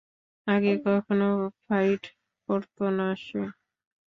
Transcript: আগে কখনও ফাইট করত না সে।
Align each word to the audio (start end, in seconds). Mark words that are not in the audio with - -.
আগে 0.47 0.73
কখনও 0.85 1.31
ফাইট 1.63 2.03
করত 2.49 2.77
না 2.97 3.07
সে। 3.23 3.41